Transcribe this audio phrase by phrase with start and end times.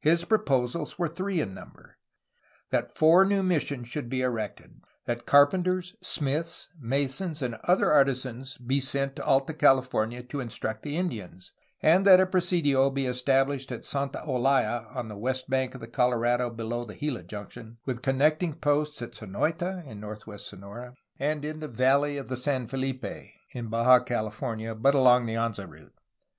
[0.00, 1.98] His proposals were three in number:
[2.70, 8.80] that four new missions should be erected; that carpenters, smiths, masons, and other artisans be
[8.80, 11.52] sent to Alta California to instruct the Indians;
[11.82, 15.86] and that a presidio be estabhshed at Santa Olaya (on the west bank of the
[15.86, 21.60] Colorado, below the Gila junction), with connecting posts at Sonoita (in northwestern Sonora) and in
[21.60, 25.92] the valley of the San FeHpe (in Baja CaUfornia, but along the Anza route).